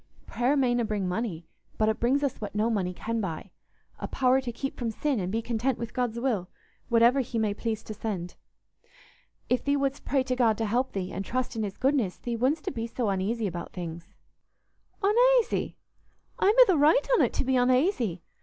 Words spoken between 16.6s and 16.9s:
th'